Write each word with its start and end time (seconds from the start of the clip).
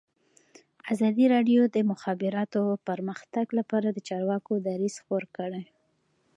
ازادي 0.93 1.25
راډیو 1.33 1.61
د 1.67 1.71
د 1.75 1.77
مخابراتو 1.91 2.61
پرمختګ 2.87 3.45
لپاره 3.59 3.87
د 3.91 3.99
چارواکو 4.07 4.51
دریځ 4.67 4.95
خپور 5.01 5.23
کړی. 5.37 5.63